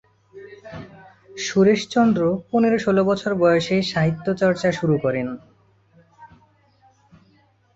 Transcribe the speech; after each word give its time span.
সুরেশচন্দ্র 1.37 2.21
পনেরো-ষোল 2.49 2.97
বছর 3.03 3.31
বয়সেই 3.35 3.83
সাহিত্যচর্চা 3.91 4.69
শুরু 4.71 4.95
করেন। 4.97 5.27